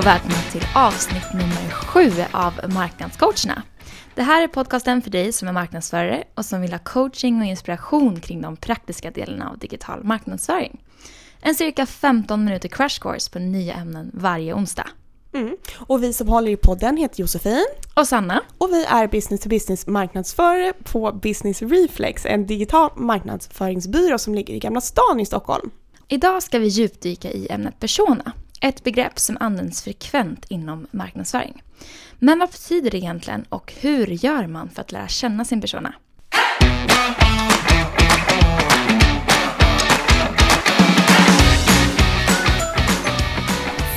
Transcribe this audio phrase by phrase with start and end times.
[0.00, 3.62] och välkomna till avsnitt nummer sju av Marknadscoacherna.
[4.14, 7.46] Det här är podcasten för dig som är marknadsförare och som vill ha coaching och
[7.46, 10.80] inspiration kring de praktiska delarna av digital marknadsföring.
[11.40, 14.86] En cirka 15 minuter crash course på nya ämnen varje onsdag.
[15.34, 15.56] Mm.
[15.76, 17.66] Och vi som håller i podden heter Josefin.
[17.94, 18.42] Och Sanna.
[18.58, 24.54] Och vi är business to business marknadsförare på Business Reflex, en digital marknadsföringsbyrå som ligger
[24.54, 25.70] i Gamla stan i Stockholm.
[26.08, 28.32] Idag ska vi djupdyka i ämnet persona.
[28.62, 31.62] Ett begrepp som används frekvent inom marknadsföring.
[32.18, 35.94] Men vad betyder det egentligen och hur gör man för att lära känna sin persona?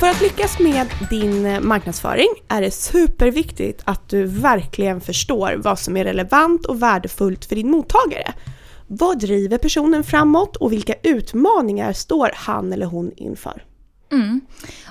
[0.00, 5.96] För att lyckas med din marknadsföring är det superviktigt att du verkligen förstår vad som
[5.96, 8.32] är relevant och värdefullt för din mottagare.
[8.86, 13.62] Vad driver personen framåt och vilka utmaningar står han eller hon inför?
[14.14, 14.40] Mm.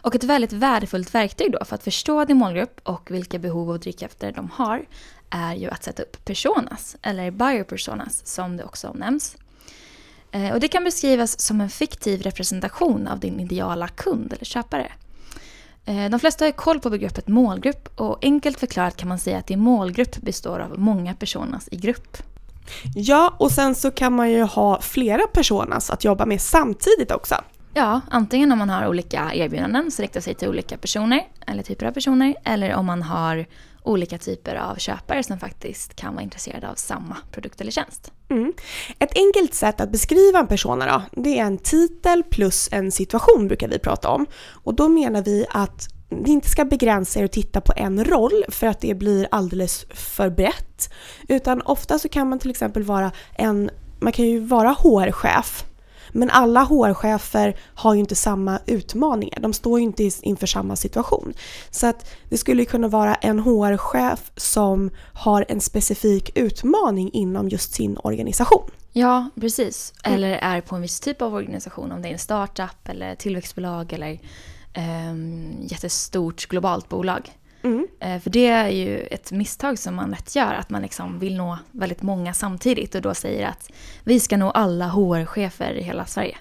[0.02, 3.80] Och ett väldigt värdefullt verktyg då för att förstå din målgrupp och vilka behov och
[3.80, 4.86] drivkrafter de har
[5.30, 9.36] är ju att sätta upp personas, eller buyer personas som det också omnämns.
[10.32, 14.92] Eh, och det kan beskrivas som en fiktiv representation av din ideala kund eller köpare.
[15.86, 19.48] Eh, de flesta har koll på begreppet målgrupp och enkelt förklarat kan man säga att
[19.48, 22.18] din målgrupp består av många personas i grupp.
[22.96, 27.36] Ja, och sen så kan man ju ha flera personas att jobba med samtidigt också.
[27.76, 31.86] Ja, antingen om man har olika erbjudanden som riktar sig till olika personer eller typer
[31.86, 33.46] av personer eller om man har
[33.84, 38.12] olika typer av köpare som faktiskt kan vara intresserade av samma produkt eller tjänst.
[38.30, 38.54] Mm.
[39.00, 43.48] Ett enkelt sätt att beskriva en persona då, det är en titel plus en situation
[43.48, 44.26] brukar vi prata om.
[44.64, 48.46] Och då menar vi att ni inte ska begränsa er och titta på en roll
[48.50, 50.94] för att det blir alldeles för brett.
[51.28, 55.66] Utan ofta så kan man till exempel vara en, man kan ju vara HR-chef
[56.14, 59.40] men alla HR-chefer har ju inte samma utmaningar.
[59.40, 61.34] De står ju inte inför samma situation.
[61.72, 67.74] Så att det skulle kunna vara en HR-chef som har en specifik utmaning inom just
[67.74, 68.72] sin organisation.
[68.92, 69.94] Ja, precis.
[70.04, 70.16] Mm.
[70.16, 71.92] Eller är på en viss typ av organisation.
[71.92, 74.20] Om det är en startup eller tillväxtbolag eller
[75.12, 77.32] um, jättestort globalt bolag.
[78.04, 78.16] Mm.
[78.16, 81.38] Eh, för det är ju ett misstag som man lätt gör, att man liksom vill
[81.38, 83.72] nå väldigt många samtidigt och då säger att
[84.04, 86.38] vi ska nå alla HR-chefer i hela Sverige.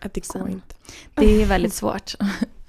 [0.00, 0.74] Att det går så inte.
[1.14, 2.14] Det är väldigt svårt.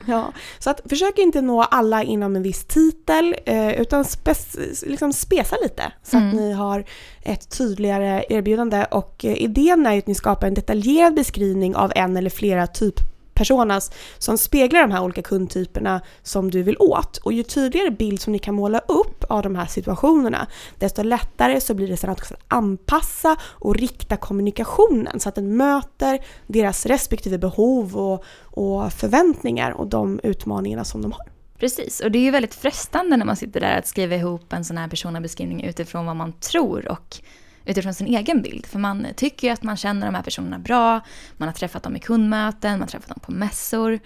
[0.07, 4.57] Ja, så att försök inte nå alla inom en viss titel eh, utan spes,
[4.87, 6.29] liksom spesa lite så mm.
[6.29, 6.85] att ni har
[7.21, 11.91] ett tydligare erbjudande och eh, idén är ju att ni skapar en detaljerad beskrivning av
[11.95, 12.99] en eller flera typ
[13.35, 17.17] personas som speglar de här olika kundtyperna som du vill åt.
[17.17, 20.47] Och ju tydligare bild som ni kan måla upp av de här situationerna,
[20.79, 26.19] desto lättare så blir det sen att anpassa och rikta kommunikationen så att den möter
[26.47, 31.25] deras respektive behov och, och förväntningar och de utmaningarna som de har.
[31.59, 34.65] Precis, och det är ju väldigt frestande när man sitter där att skriva ihop en
[34.65, 37.17] sån här personabeskrivning utifrån vad man tror och
[37.65, 38.65] utifrån sin egen bild.
[38.65, 41.01] För man tycker ju att man känner de här personerna bra,
[41.37, 43.99] man har träffat dem i kundmöten, man har träffat dem på mässor.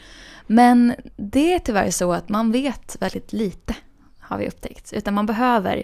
[0.48, 3.76] Men det är tyvärr så att man vet väldigt lite,
[4.20, 4.94] har vi upptäckt.
[4.94, 5.84] Utan man behöver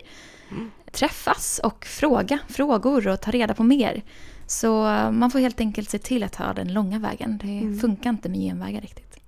[0.92, 4.04] träffas och fråga frågor och ta reda på mer.
[4.48, 7.38] Så man får helt enkelt se till att ta den långa vägen.
[7.38, 7.80] Det mm.
[7.80, 9.20] funkar inte med genvägar riktigt.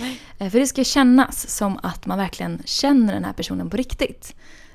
[0.00, 0.20] Nej.
[0.38, 4.34] Eh, för det ska kännas som att man verkligen känner den här personen på riktigt.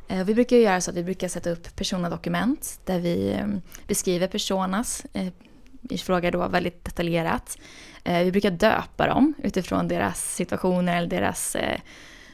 [0.10, 4.28] Eh, vi brukar göra så att vi brukar sätta upp personadokument där vi ehm, beskriver
[4.28, 5.06] personas.
[5.14, 5.28] Eh,
[5.82, 7.58] vi frågar då väldigt detaljerat.
[8.04, 11.58] Eh, vi brukar döpa dem utifrån deras situationer eller deras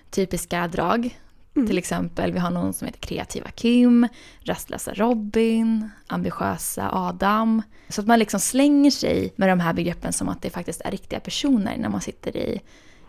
[0.09, 1.19] typiska drag.
[1.55, 1.67] Mm.
[1.67, 4.07] Till exempel, vi har någon som heter Kreativa Kim,
[4.39, 7.61] Rastlösa Robin, Ambitiösa Adam.
[7.89, 10.91] Så att man liksom slänger sig med de här begreppen som att det faktiskt är
[10.91, 12.61] riktiga personer när man sitter i,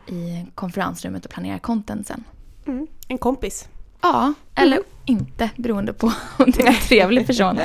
[0.07, 2.25] i konferensrummet och planerar content sen.
[2.67, 2.87] Mm.
[3.09, 3.69] En kompis.
[4.03, 4.89] Ja, eller mm.
[5.05, 6.07] inte beroende på
[6.37, 7.61] om det är en trevlig person.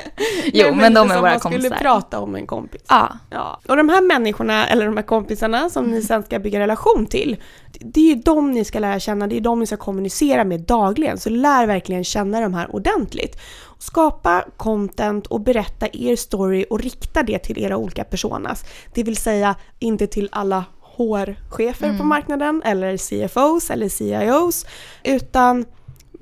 [0.54, 1.50] jo, men, men de är våra kompisar.
[1.50, 2.82] man skulle prata om en kompis.
[2.90, 3.18] Ja.
[3.30, 3.60] ja.
[3.68, 5.96] Och de här människorna, eller de här kompisarna som mm.
[5.96, 7.38] ni sen ska bygga relation till,
[7.80, 10.62] det är ju de ni ska lära känna, det är de ni ska kommunicera med
[10.62, 11.18] dagligen.
[11.18, 13.40] Så lär verkligen känna de här ordentligt.
[13.80, 18.66] Skapa content och berätta er story och rikta det till era olika personas.
[18.94, 20.66] Det vill säga inte till alla
[20.98, 21.98] HR-chefer mm.
[21.98, 24.66] på marknaden eller CFOs eller CIOs,
[25.04, 25.66] utan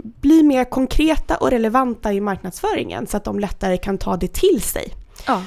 [0.03, 4.61] bli mer konkreta och relevanta i marknadsföringen så att de lättare kan ta det till
[4.61, 4.93] sig.
[5.27, 5.43] Ja.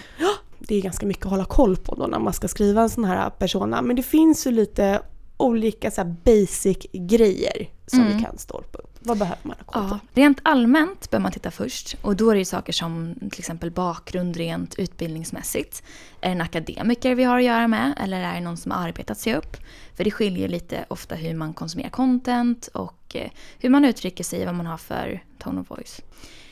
[0.59, 3.05] Det är ganska mycket att hålla koll på då när man ska skriva en sån
[3.05, 3.83] här persona.
[3.83, 5.01] Men det finns ju lite
[5.37, 8.17] olika så basic grejer som mm.
[8.17, 8.99] vi kan stolpa upp.
[9.01, 9.95] Vad behöver man ha koll på?
[9.95, 11.97] Ja, rent allmänt bör man titta först.
[12.03, 15.83] Och då är det ju saker som till exempel bakgrund rent utbildningsmässigt.
[16.21, 18.89] Är det en akademiker vi har att göra med eller är det någon som har
[18.89, 19.57] arbetat sig upp?
[19.97, 24.45] För det skiljer lite ofta hur man konsumerar content och Eh, hur man uttrycker sig,
[24.47, 26.01] vad man har för tone of voice.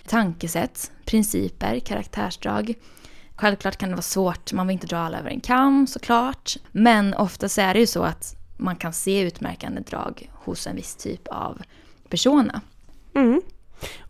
[0.06, 2.74] Tankesätt, principer, karaktärsdrag.
[3.36, 6.56] Självklart kan det vara svårt, man vill inte dra alla över en kam såklart.
[6.72, 10.96] Men oftast är det ju så att man kan se utmärkande drag hos en viss
[10.96, 11.62] typ av
[12.08, 12.60] persona.
[13.14, 13.42] Mm.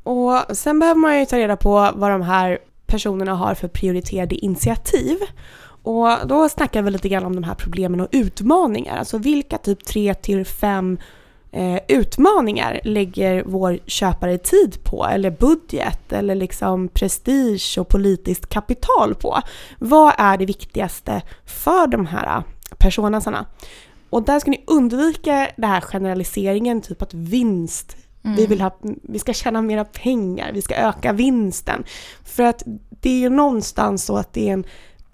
[0.03, 4.35] Och sen behöver man ju ta reda på vad de här personerna har för prioriterade
[4.35, 5.19] initiativ.
[5.83, 8.99] Och då snackar vi lite grann om de här problemen och utmaningar.
[8.99, 10.99] Alltså vilka typ tre till fem
[11.53, 15.07] eh, utmaningar lägger vår köpare tid på?
[15.07, 16.13] Eller budget?
[16.13, 19.41] Eller liksom prestige och politiskt kapital på?
[19.79, 22.43] Vad är det viktigaste för de här
[22.79, 23.47] personasarna?
[24.11, 28.37] Och där ska ni undvika den här generaliseringen, typ att vinst Mm.
[28.37, 31.85] Vi, vill ha, vi ska tjäna mera pengar, vi ska öka vinsten.
[32.25, 32.63] För att
[33.01, 34.65] det är ju någonstans så att det är en,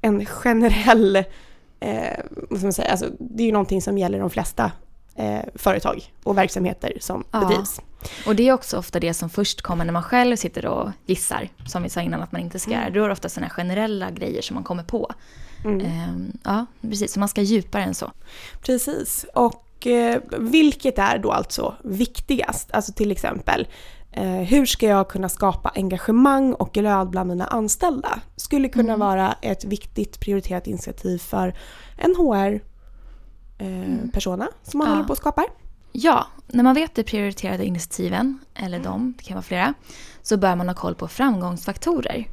[0.00, 1.16] en generell,
[1.80, 2.18] eh,
[2.50, 4.72] vad ska man säga, alltså, det är ju någonting som gäller de flesta
[5.16, 7.40] eh, företag och verksamheter som ja.
[7.40, 7.80] bedrivs.
[8.26, 11.48] Och det är också ofta det som först kommer när man själv sitter och gissar,
[11.66, 12.82] som vi sa innan att man inte ska göra.
[12.82, 12.92] Mm.
[12.92, 15.12] Då är det ofta sådana generella grejer som man kommer på.
[15.64, 15.80] Mm.
[15.80, 18.12] Eh, ja, precis, så man ska djupare än så.
[18.62, 22.72] Precis, och eh, vilket är då alltså viktigast?
[22.72, 23.66] Alltså till exempel,
[24.12, 28.20] eh, hur ska jag kunna skapa engagemang och glöd bland mina anställda?
[28.36, 29.00] Skulle kunna mm.
[29.00, 31.54] vara ett viktigt prioriterat initiativ för
[31.98, 32.75] en HR-persona
[33.58, 34.10] eh, mm.
[34.62, 34.94] som man ja.
[34.94, 35.44] håller på att skapa.
[35.92, 39.74] Ja, när man vet de prioriterade initiativen, eller de, det kan vara flera,
[40.22, 42.28] så bör man ha koll på framgångsfaktorer.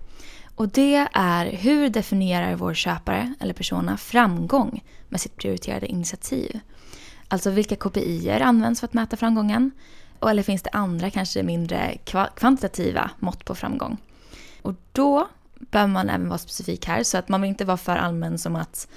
[0.56, 6.60] Och det är hur definierar vår köpare eller persona framgång med sitt prioriterade initiativ?
[7.28, 9.72] Alltså vilka KPI används för att mäta framgången?
[10.22, 11.98] Eller finns det andra, kanske mindre
[12.36, 13.98] kvantitativa mått på framgång?
[14.62, 15.28] Och då
[15.60, 18.56] behöver man även vara specifik här så att man vill inte vara för allmän som
[18.56, 18.88] att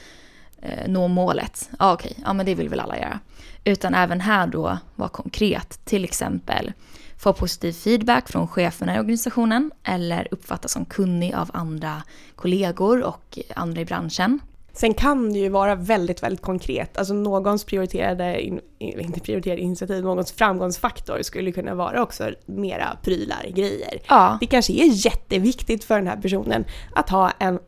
[0.63, 1.71] eh, nå målet.
[1.79, 3.21] Ja okej, ja men det vill väl alla göra.
[3.65, 5.81] Utan även här då vara konkret.
[5.85, 6.73] Till exempel
[7.19, 12.03] få positiv feedback från cheferna i organisationen eller uppfattas som kunnig av andra
[12.35, 14.41] kollegor och andra i branschen.
[14.73, 16.99] Sen kan det ju vara väldigt, väldigt konkret.
[16.99, 18.41] Alltså någons prioriterade,
[18.79, 24.03] inte prioriterade initiativ, någons framgångsfaktor skulle kunna vara också mera prylar, grejer.
[24.09, 24.39] Ja.
[24.41, 26.65] Det kanske är jätteviktigt för den här personen
[26.95, 27.59] att ha en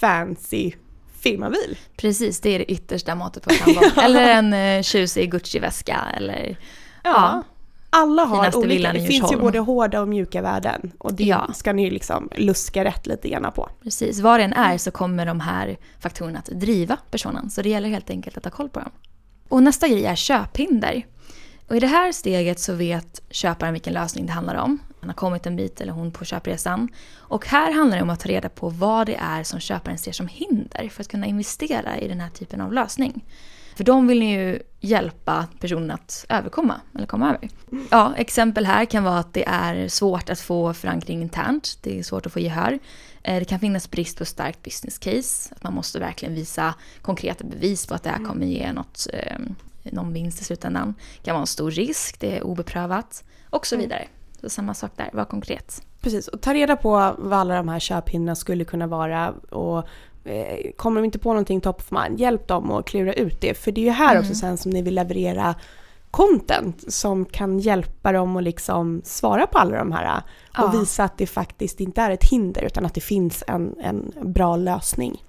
[0.00, 0.72] fancy
[1.22, 1.78] firmabil.
[1.96, 3.84] Precis, det är det yttersta måttet på framgång.
[3.96, 4.02] ja.
[4.02, 6.56] Eller en uh, tjusig Gucci-väska eller
[7.04, 7.10] ja.
[7.10, 7.42] ja
[7.94, 10.92] alla har olika, det finns ju både hårda och mjuka värden.
[10.98, 11.50] Och det ja.
[11.54, 13.68] ska ni liksom luska rätt lite grann på.
[13.82, 17.50] Precis, vad det än är så kommer de här faktorerna att driva personen.
[17.50, 18.90] Så det gäller helt enkelt att ha koll på dem.
[19.48, 21.06] Och nästa grej är köphinder.
[21.68, 24.78] Och i det här steget så vet köparen vilken lösning det handlar om.
[25.02, 26.88] Han har kommit en bit eller hon på köpresan.
[27.16, 30.12] Och här handlar det om att ta reda på vad det är som köparen ser
[30.12, 33.24] som hinder för att kunna investera i den här typen av lösning.
[33.76, 37.48] För de vill ju hjälpa personen att överkomma eller komma över.
[37.90, 41.78] Ja, exempel här kan vara att det är svårt att få förankring internt.
[41.82, 42.78] Det är svårt att få gehör.
[43.22, 45.54] Eh, det kan finnas brist på starkt business case.
[45.56, 49.38] Att man måste verkligen visa konkreta bevis på att det här kommer ge något, eh,
[49.82, 50.94] någon vinst i slutändan.
[51.18, 53.84] Det kan vara en stor risk, det är obeprövat och så mm.
[53.84, 54.06] vidare.
[54.42, 55.82] Så samma sak där, var konkret.
[56.00, 59.86] Precis, och ta reda på vad alla de här köphindren skulle kunna vara och
[60.24, 63.54] Eh, kommer de inte på någonting top of mind, hjälp dem att klura ut det.
[63.54, 64.20] För det är ju här mm.
[64.20, 65.54] också sen som ni vill leverera
[66.10, 70.22] content som kan hjälpa dem att liksom svara på alla de här och
[70.56, 70.74] ja.
[70.80, 74.56] visa att det faktiskt inte är ett hinder utan att det finns en, en bra
[74.56, 75.24] lösning.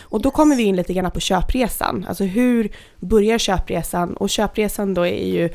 [0.00, 2.06] Och då kommer vi in lite grann på köpresan.
[2.08, 4.16] Alltså hur börjar köpresan?
[4.16, 5.50] Och köpresan då är ju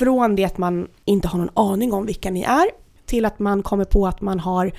[0.00, 2.66] från det att man inte har någon aning om vilka ni är
[3.06, 4.72] till att man kommer på att man har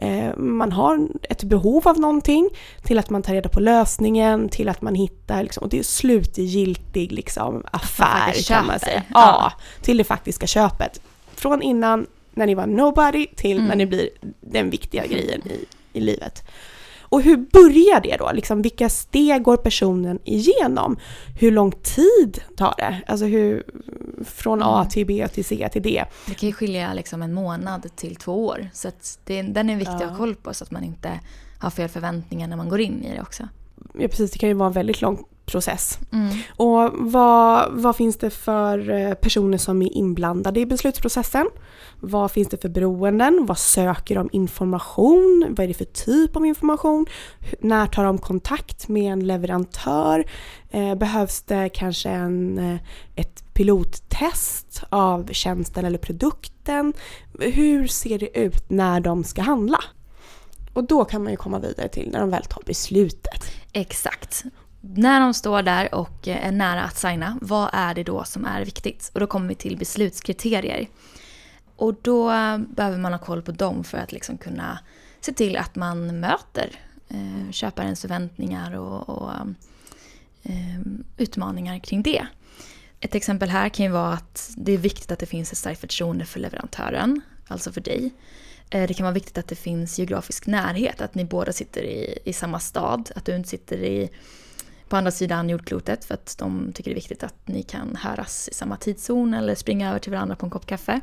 [0.00, 2.48] Eh, man har ett behov av någonting,
[2.82, 5.82] till att man tar reda på lösningen, till att man hittar, liksom, och det är
[5.82, 9.02] slutgiltig liksom, affär kan man säga.
[9.08, 9.14] Ja.
[9.14, 11.00] ja, till det faktiska köpet.
[11.34, 13.68] Från innan, när ni var nobody, till mm.
[13.68, 14.08] när ni blir
[14.40, 16.44] den viktiga grejen i, i livet.
[17.08, 18.32] Och hur börjar det då?
[18.32, 20.98] Liksom, vilka steg går personen igenom?
[21.40, 23.02] Hur lång tid tar det?
[23.06, 23.62] Alltså hur,
[24.24, 24.88] från A mm.
[24.88, 26.04] till B till C till D.
[26.26, 28.70] Det kan ju skilja liksom en månad till två år.
[28.72, 28.90] Så
[29.24, 30.04] det, den är viktig ja.
[30.04, 31.20] att ha koll på så att man inte
[31.58, 33.48] har fel förväntningar när man går in i det också.
[33.94, 35.98] Ja precis, det kan ju vara en väldigt lång beslutsprocess.
[36.12, 36.36] Mm.
[36.56, 41.46] Och vad, vad finns det för eh, personer som är inblandade i beslutsprocessen?
[42.00, 43.46] Vad finns det för beroenden?
[43.46, 45.46] Vad söker de information?
[45.50, 47.06] Vad är det för typ av information?
[47.60, 50.24] När tar de kontakt med en leverantör?
[50.70, 52.80] Eh, behövs det kanske en, eh,
[53.16, 56.92] ett pilottest av tjänsten eller produkten?
[57.40, 59.78] Hur ser det ut när de ska handla?
[60.74, 63.44] Och då kan man ju komma vidare till när de väl tar beslutet.
[63.72, 64.44] Exakt.
[64.80, 68.64] När de står där och är nära att signa, vad är det då som är
[68.64, 69.10] viktigt?
[69.14, 70.88] Och då kommer vi till beslutskriterier.
[71.76, 72.26] Och då
[72.68, 74.78] behöver man ha koll på dem för att liksom kunna
[75.20, 76.70] se till att man möter
[77.08, 79.32] eh, köparens förväntningar och, och
[80.42, 80.80] eh,
[81.16, 82.26] utmaningar kring det.
[83.00, 85.80] Ett exempel här kan ju vara att det är viktigt att det finns ett starkt
[85.80, 88.10] förtroende för leverantören, alltså för dig.
[88.70, 92.18] Eh, det kan vara viktigt att det finns geografisk närhet, att ni båda sitter i,
[92.24, 94.10] i samma stad, att du inte sitter i,
[94.88, 98.48] på andra sidan jordklotet för att de tycker det är viktigt att ni kan höras
[98.48, 101.00] i samma tidszon eller springa över till varandra på en kopp kaffe.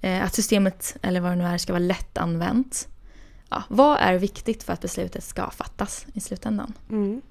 [0.00, 2.88] Eh, Att systemet, eller vad det nu är, ska vara lättanvänt.
[3.50, 6.72] Ja, vad är viktigt för att beslutet ska fattas i slutändan?
[6.90, 7.22] Mm.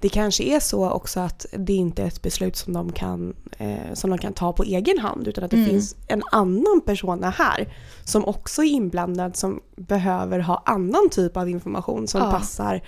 [0.00, 3.94] Det kanske är så också att det inte är ett beslut som de kan, eh,
[3.94, 5.68] som de kan ta på egen hand utan att det Mm.
[5.68, 11.48] finns en annan person här som också är inblandad som behöver ha annan typ av
[11.48, 12.30] information som Ja.
[12.30, 12.80] passar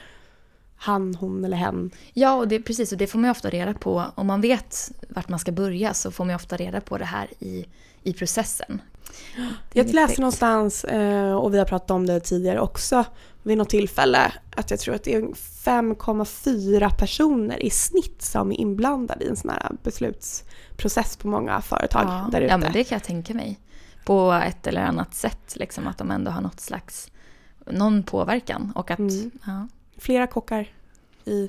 [0.83, 1.91] han, hon eller hen.
[2.13, 2.93] Ja, och det, precis.
[2.93, 4.05] Och det får man ju ofta reda på.
[4.15, 7.05] Om man vet vart man ska börja så får man ju ofta reda på det
[7.05, 7.67] här i,
[8.03, 8.83] i processen.
[9.73, 13.05] Jag läste någonstans, eh, och vi har pratat om det tidigare också,
[13.43, 18.61] vid något tillfälle, att jag tror att det är 5,4 personer i snitt som är
[18.61, 22.29] inblandade i en sån här beslutsprocess på många företag ja.
[22.33, 22.51] där ute.
[22.51, 23.59] ja, men det kan jag tänka mig.
[24.05, 27.11] På ett eller annat sätt, liksom, att de ändå har något slags
[27.67, 28.73] någon påverkan.
[28.75, 29.31] Och att, Mm.
[29.47, 29.69] ja.
[30.01, 30.69] Flera kockar
[31.25, 31.49] i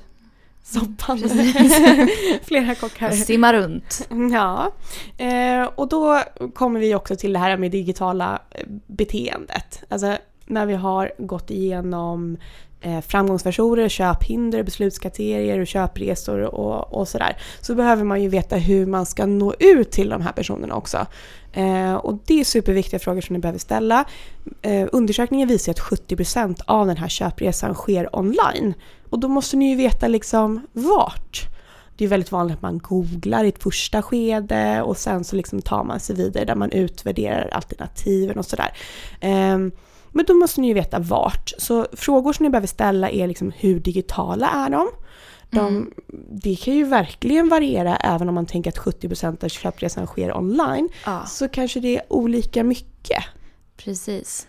[0.62, 1.18] soppan.
[1.22, 1.80] Precis.
[2.42, 3.10] Flera kockar.
[3.10, 4.08] Simma runt.
[4.32, 4.72] Ja,
[5.18, 6.20] eh, och då
[6.54, 9.82] kommer vi också till det här med digitala eh, beteendet.
[9.88, 10.16] Alltså
[10.46, 12.36] när vi har gått igenom
[12.84, 17.36] Eh, framgångsfaktorer, köphinder, beslutskriterier och köpresor och, och sådär.
[17.60, 21.06] Så behöver man ju veta hur man ska nå ut till de här personerna också.
[21.52, 24.04] Eh, och det är superviktiga frågor som ni behöver ställa.
[24.62, 28.74] Eh, undersökningen visar att 70% av den här köpresan sker online.
[29.10, 31.48] Och då måste ni ju veta liksom vart.
[31.96, 35.62] Det är väldigt vanligt att man googlar i ett första skede och sen så liksom
[35.62, 38.72] tar man sig vidare där man utvärderar alternativen och sådär.
[39.20, 39.58] Eh,
[40.12, 41.50] men då måste ni ju veta vart.
[41.58, 44.88] Så frågor som ni behöver ställa är liksom hur digitala är de?
[45.50, 45.90] de Mm.
[46.30, 50.88] Det kan ju verkligen variera även om man tänker att 70% av köpresan sker online.
[51.06, 53.24] Ja, Så kanske det är olika mycket.
[53.76, 54.46] precis.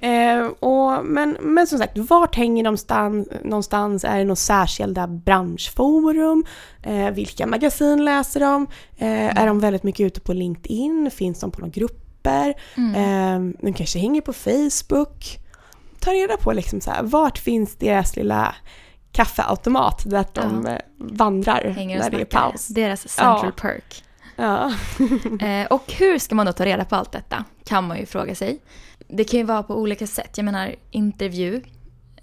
[0.00, 4.04] Eh, och, men, men som sagt, vart hänger de stan, någonstans?
[4.04, 6.44] Är det några särskilda branschforum?
[6.82, 8.66] Eh, vilka magasin läser de?
[8.98, 11.10] Eh, Är de väldigt mycket ute på LinkedIn?
[11.10, 11.70] Finns de på några
[12.22, 12.54] grupper?
[12.76, 12.94] Mm.
[12.94, 15.38] Eh, de kanske hänger på Facebook.
[16.00, 18.54] Ta reda på liksom så här, vart finns deras lilla
[19.12, 20.72] kaffeautomat där de Ja.
[20.72, 22.66] eh, vandrar Hänger när det är paus.
[22.68, 23.62] Deras central Ja.
[23.62, 24.04] perk.
[24.36, 24.72] Ja.
[25.46, 27.44] Eh, och hur ska man då ta reda på allt detta?
[27.64, 28.58] Kan man ju fråga sig.
[29.08, 30.30] Det kan ju vara på olika sätt.
[30.36, 31.62] Jag menar intervju.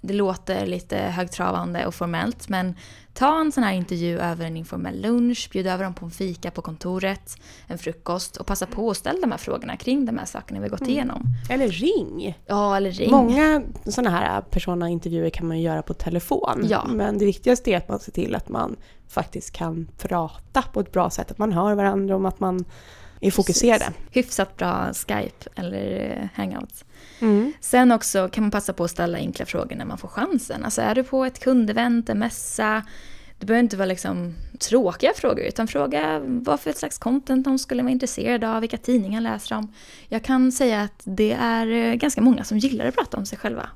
[0.00, 2.74] Det låter lite högtravande och formellt men
[3.14, 6.50] ta en sån här intervju över en informell lunch, bjud över dem på en fika
[6.50, 7.36] på kontoret,
[7.66, 10.68] en frukost och passa på att ställa de här frågorna kring de här sakerna vi
[10.68, 11.22] gått igenom.
[11.50, 12.38] Eller ring.
[12.46, 13.10] Ja, eller ring.
[13.10, 16.66] Många sådana här persona-intervjuer kan man ju göra på telefon.
[16.70, 16.86] Ja.
[16.88, 18.76] Men det viktigaste är att man ser till att man
[19.08, 21.30] faktiskt kan prata på ett bra sätt.
[21.30, 22.64] Att man hör varandra och att man
[23.20, 23.84] är fokuserade.
[23.84, 24.02] Precis.
[24.10, 26.84] Hyfsat bra Skype eller eh, hangouts.
[27.20, 27.52] Mm.
[27.60, 30.64] Sen också kan man passa på att ställa enkla frågor när man får chansen.
[30.64, 32.82] Alltså är du på ett kundevent, en mässa?
[33.38, 37.82] Det behöver inte vara liksom tråkiga frågor utan fråga vad för slags content de skulle
[37.82, 39.72] vara intresserade av, vilka tidningar läser de.
[40.08, 43.38] Jag kan säga att det är eh, ganska många som gillar att prata om sig
[43.38, 43.68] själva.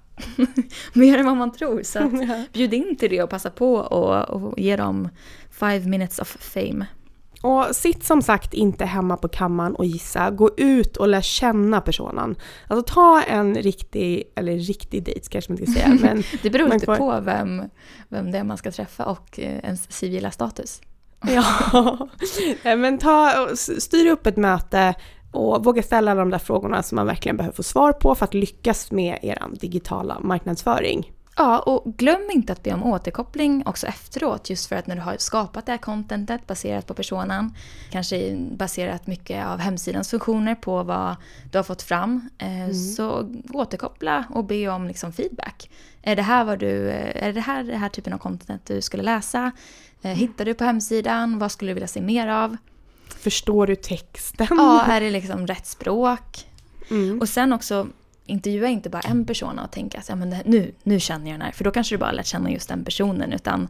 [0.93, 1.83] Mer än vad man tror.
[1.83, 2.13] Så att
[2.53, 5.09] bjud in till det och passa på och, och ge dem
[5.51, 6.87] five minutes of fame.
[7.43, 10.31] Och sitt som sagt inte hemma på kammaren och gissa.
[10.31, 12.37] Gå ut och lär känna personen.
[12.69, 15.95] Alltså ta en riktig, eller riktig dejt kanske man inte ska säga.
[16.01, 17.63] Men Det beror lite får- på vem,
[18.09, 20.81] vem det är man ska träffa och eh, ens civila status.
[22.63, 24.95] Ja, men ta, styr upp ett möte
[25.33, 28.25] och våga ställa alla de där frågorna som man verkligen behöver få svar på för
[28.25, 31.13] att lyckas med er digitala marknadsföring.
[31.37, 34.51] Ja, och glöm inte att be om återkoppling också efteråt.
[34.51, 37.55] Just för att när du har skapat det här contentet baserat på personan,
[37.91, 41.17] kanske baserat mycket av hemsidans funktioner på vad
[41.53, 42.75] du har fått fram, eh, mm.
[42.75, 45.71] så återkoppla och be om liksom feedback.
[46.03, 49.03] Är det här, vad du, är det här den här typen av content du skulle
[49.03, 49.53] läsa?
[50.03, 51.39] Eh, hittar du på hemsidan?
[51.39, 52.57] Vad skulle du vilja se mer av?
[53.09, 54.47] Förstår du texten?
[54.51, 56.47] Ja, är det liksom rätt språk?
[56.91, 57.21] Mm.
[57.21, 57.87] Och sen också
[58.33, 61.43] intervjua inte bara en person och tänka att ja, men nu, nu känner jag den
[61.47, 61.53] här.
[61.53, 63.33] För då kanske du bara lärt känna just den personen.
[63.33, 63.69] Utan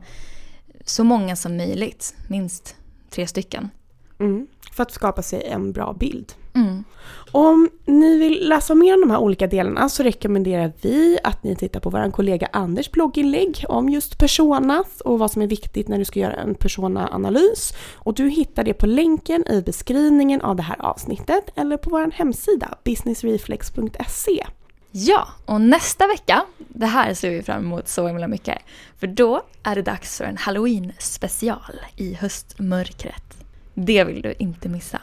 [0.85, 2.15] så många som möjligt.
[2.29, 2.77] Minst
[3.11, 3.71] tre stycken.
[4.19, 6.33] Mm, för att skapa sig en bra bild.
[6.55, 6.85] Mm.
[7.33, 11.57] Om ni vill läsa mer om de här olika delarna så rekommenderar vi att ni
[11.57, 15.99] tittar på vår kollega Anders blogginlägg om just personas och vad som är viktigt när
[15.99, 17.73] du ska göra en personaanalys.
[17.95, 22.11] Och du hittar det på länken i beskrivningen av det här avsnittet eller på vår
[22.11, 24.47] hemsida businessreflex.se.
[24.91, 28.59] Ja, och nästa vecka, det här ser vi fram emot så himla mycket,
[28.99, 33.45] för då är det dags för en halloween special i höstmörkret.
[33.75, 35.01] Det vill du inte missa.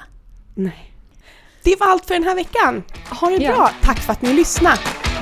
[0.56, 0.88] Nej.
[1.63, 2.83] Det var allt för den här veckan.
[3.09, 3.51] Ha det ja.
[3.51, 3.71] bra.
[3.83, 4.79] Tack för att ni lyssnade.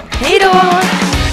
[0.10, 1.27] Hej då!